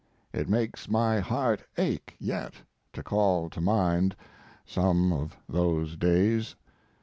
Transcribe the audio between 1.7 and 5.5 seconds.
ache yet to call to mind some of